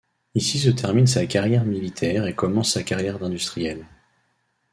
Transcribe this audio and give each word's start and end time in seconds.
Ici 0.33 0.57
se 0.57 0.71
termine 0.71 1.05
sa 1.05 1.27
carrière 1.27 1.63
militaire 1.63 2.25
et 2.25 2.33
commence 2.33 2.71
sa 2.71 2.81
carrière 2.81 3.19
d'industriel. 3.19 3.85